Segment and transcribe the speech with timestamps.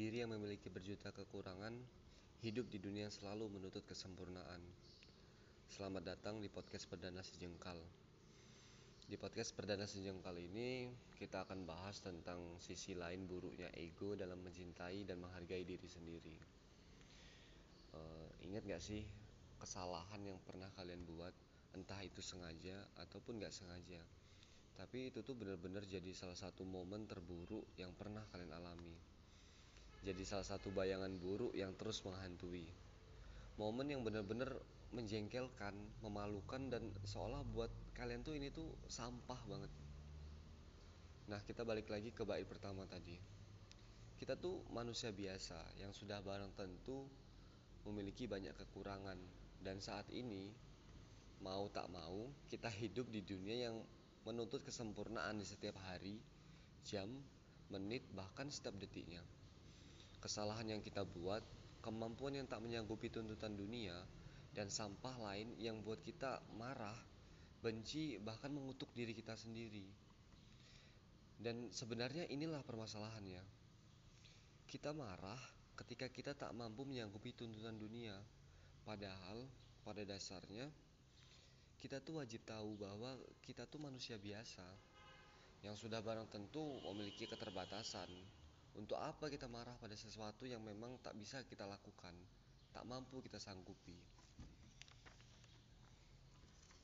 [0.00, 1.76] Diri yang memiliki berjuta kekurangan,
[2.40, 4.64] hidup di dunia yang selalu menuntut kesempurnaan.
[5.68, 7.76] Selamat datang di podcast Perdana Sejengkal.
[9.04, 10.88] Di podcast Perdana Sejengkal ini,
[11.20, 16.36] kita akan bahas tentang sisi lain buruknya ego dalam mencintai dan menghargai diri sendiri.
[17.92, 19.04] Uh, ingat gak sih
[19.60, 21.36] kesalahan yang pernah kalian buat,
[21.76, 24.00] entah itu sengaja ataupun gak sengaja.
[24.80, 29.19] Tapi itu tuh benar-benar jadi salah satu momen terburuk yang pernah kalian alami
[30.00, 32.64] jadi salah satu bayangan buruk yang terus menghantui.
[33.60, 34.56] Momen yang benar-benar
[34.96, 39.72] menjengkelkan, memalukan dan seolah buat kalian tuh ini tuh sampah banget.
[41.28, 43.20] Nah, kita balik lagi ke bait pertama tadi.
[44.16, 47.04] Kita tuh manusia biasa yang sudah barang tentu
[47.84, 49.16] memiliki banyak kekurangan
[49.60, 50.48] dan saat ini
[51.44, 53.76] mau tak mau kita hidup di dunia yang
[54.24, 56.20] menuntut kesempurnaan di setiap hari,
[56.84, 57.08] jam,
[57.72, 59.24] menit, bahkan setiap detiknya
[60.20, 61.42] kesalahan yang kita buat,
[61.80, 63.96] kemampuan yang tak menyanggupi tuntutan dunia,
[64.52, 66.96] dan sampah lain yang buat kita marah,
[67.64, 69.88] benci, bahkan mengutuk diri kita sendiri.
[71.40, 73.40] Dan sebenarnya inilah permasalahannya.
[74.68, 75.40] Kita marah
[75.80, 78.12] ketika kita tak mampu menyanggupi tuntutan dunia.
[78.84, 79.48] Padahal
[79.80, 80.68] pada dasarnya
[81.80, 84.64] kita tuh wajib tahu bahwa kita tuh manusia biasa
[85.64, 88.08] yang sudah barang tentu memiliki keterbatasan,
[88.78, 92.14] untuk apa kita marah pada sesuatu yang memang tak bisa kita lakukan,
[92.70, 93.98] tak mampu kita sanggupi?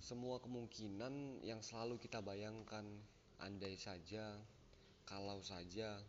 [0.00, 2.84] Semua kemungkinan yang selalu kita bayangkan,
[3.40, 4.36] andai saja,
[5.08, 6.00] kalau saja,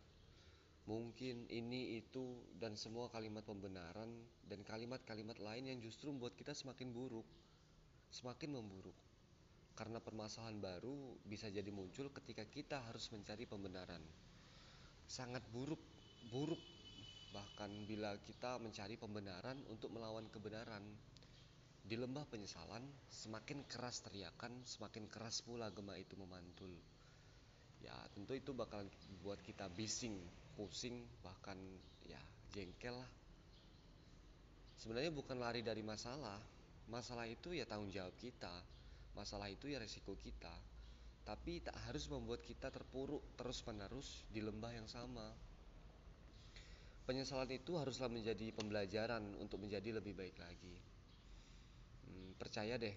[0.88, 4.08] mungkin ini itu dan semua kalimat pembenaran
[4.48, 7.28] dan kalimat-kalimat lain yang justru membuat kita semakin buruk,
[8.12, 8.96] semakin memburuk.
[9.72, 14.04] Karena permasalahan baru bisa jadi muncul ketika kita harus mencari pembenaran
[15.12, 15.80] sangat buruk
[16.32, 16.60] buruk.
[17.36, 20.80] Bahkan bila kita mencari pembenaran untuk melawan kebenaran
[21.84, 22.80] di lembah penyesalan
[23.12, 26.72] semakin keras teriakan semakin keras pula gema itu memantul.
[27.84, 28.88] Ya tentu itu bakalan
[29.20, 30.16] buat kita bising
[30.56, 31.60] pusing bahkan
[32.08, 32.20] ya
[32.56, 33.10] jengkel lah.
[34.80, 36.40] Sebenarnya bukan lari dari masalah.
[36.88, 38.52] Masalah itu ya tanggung jawab kita.
[39.12, 40.71] Masalah itu ya resiko kita
[41.22, 45.30] tapi tak harus membuat kita terpuruk terus-menerus di lembah yang sama.
[47.02, 50.76] Penyesalan itu haruslah menjadi pembelajaran untuk menjadi lebih baik lagi.
[52.06, 52.94] Hmm, percaya deh,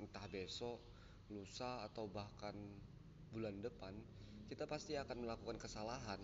[0.00, 0.80] entah besok,
[1.32, 2.56] lusa, atau bahkan
[3.32, 3.92] bulan depan,
[4.48, 6.20] kita pasti akan melakukan kesalahan.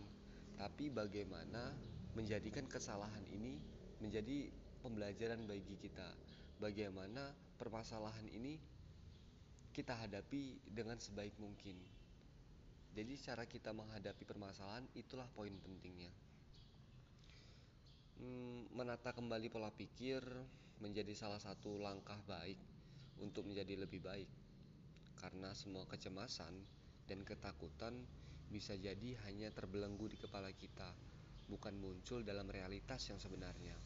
[0.61, 1.73] Tapi bagaimana
[2.13, 3.57] menjadikan kesalahan ini
[4.01, 4.53] menjadi
[4.85, 6.09] pembelajaran bagi kita?
[6.61, 8.61] Bagaimana permasalahan ini
[9.81, 11.73] kita hadapi dengan sebaik mungkin.
[12.93, 16.13] Jadi cara kita menghadapi permasalahan itulah poin pentingnya.
[18.21, 20.21] Hmm, menata kembali pola pikir
[20.85, 22.61] menjadi salah satu langkah baik
[23.25, 24.29] untuk menjadi lebih baik.
[25.17, 26.53] Karena semua kecemasan
[27.09, 27.97] dan ketakutan
[28.53, 30.93] bisa jadi hanya terbelenggu di kepala kita,
[31.49, 33.81] bukan muncul dalam realitas yang sebenarnya.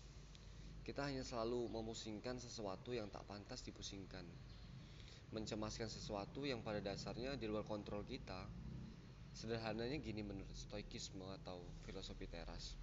[0.82, 4.26] Kita hanya selalu memusingkan sesuatu yang tak pantas dipusingkan
[5.34, 8.47] mencemaskan sesuatu yang pada dasarnya di luar kontrol kita.
[9.34, 12.78] Sederhananya gini menurut stoikisme atau filosofi teras.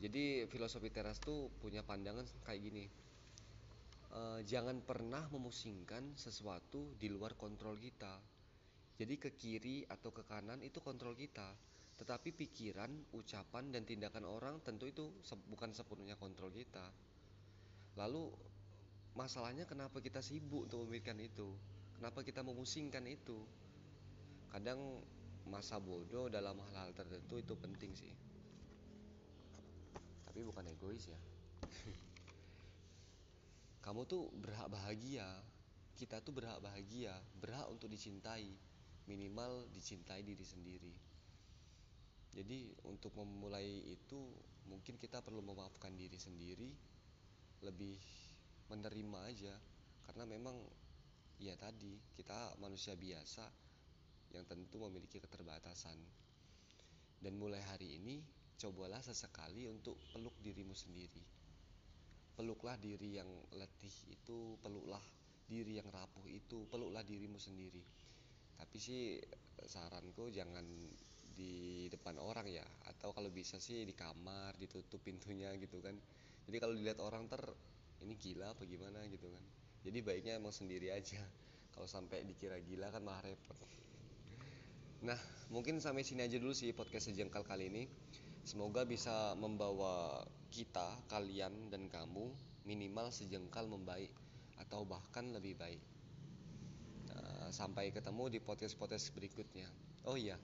[0.00, 2.84] Jadi filosofi teras tuh punya pandangan kayak gini.
[4.08, 8.16] E, jangan pernah memusingkan sesuatu di luar kontrol kita.
[8.96, 11.52] Jadi ke kiri atau ke kanan itu kontrol kita.
[12.00, 15.12] Tetapi pikiran, ucapan, dan tindakan orang tentu itu
[15.52, 16.88] bukan sepenuhnya kontrol kita.
[18.00, 18.32] Lalu
[19.14, 21.50] masalahnya kenapa kita sibuk untuk memikirkan itu?
[22.00, 23.44] Kenapa kita memusingkan itu?
[24.50, 25.04] Kadang
[25.46, 28.14] masa bodoh dalam hal-hal tertentu itu penting sih.
[30.24, 31.18] Tapi bukan egois ya.
[33.84, 35.26] Kamu tuh berhak bahagia.
[35.98, 37.12] Kita tuh berhak bahagia.
[37.36, 38.54] Berhak untuk dicintai.
[39.10, 40.94] Minimal dicintai diri sendiri.
[42.30, 44.30] Jadi untuk memulai itu
[44.70, 46.70] mungkin kita perlu memaafkan diri sendiri.
[47.66, 47.98] Lebih
[48.70, 49.54] menerima aja.
[50.06, 50.56] Karena memang
[51.42, 53.44] ya tadi kita manusia biasa
[54.32, 55.98] yang tentu memiliki keterbatasan.
[57.20, 58.24] Dan mulai hari ini
[58.56, 61.20] cobalah sesekali untuk peluk dirimu sendiri.
[62.36, 65.02] Peluklah diri yang letih itu peluklah
[65.44, 67.82] diri yang rapuh itu peluklah dirimu sendiri.
[68.56, 69.20] Tapi sih
[69.66, 70.64] saranku jangan
[71.36, 72.64] di depan orang ya.
[72.88, 75.96] Atau kalau bisa sih di kamar ditutup pintunya gitu kan.
[76.48, 77.40] Jadi kalau dilihat orang ter
[78.04, 79.44] ini gila apa gimana gitu kan
[79.84, 81.20] jadi baiknya emang sendiri aja
[81.74, 83.56] kalau sampai dikira gila kan malah repot
[85.00, 85.16] nah
[85.48, 87.84] mungkin sampai sini aja dulu sih podcast sejengkal kali ini
[88.40, 92.32] Semoga bisa membawa kita, kalian, dan kamu
[92.64, 94.10] minimal sejengkal membaik
[94.56, 95.82] atau bahkan lebih baik.
[97.12, 99.68] Nah, sampai ketemu di podcast-podcast berikutnya.
[100.08, 100.40] Oh iya,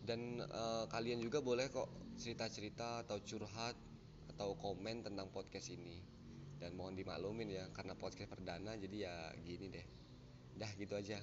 [0.00, 3.76] dan uh, kalian juga boleh kok cerita-cerita atau curhat
[4.32, 6.00] atau komen tentang podcast ini.
[6.56, 9.14] Dan mohon dimaklumin ya, karena podcast perdana jadi ya
[9.44, 9.86] gini deh.
[10.56, 11.20] Dah gitu aja.